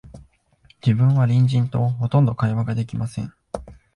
[0.83, 3.31] 自分は隣人と、ほとんど会話が出来ません